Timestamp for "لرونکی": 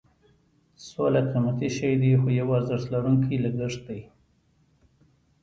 2.93-3.37